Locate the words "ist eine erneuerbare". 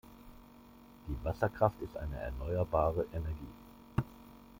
1.83-3.05